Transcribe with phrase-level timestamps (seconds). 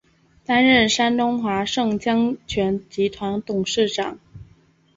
[0.43, 4.17] 担任山东华盛江泉集团董事长。